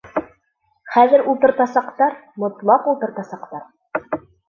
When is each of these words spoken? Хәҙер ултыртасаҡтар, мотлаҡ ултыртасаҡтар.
Хәҙер 0.95 1.25
ултыртасаҡтар, 1.35 2.19
мотлаҡ 2.47 2.91
ултыртасаҡтар. 2.97 3.73